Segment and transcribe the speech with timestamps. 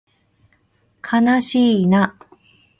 [1.01, 2.17] かなしいな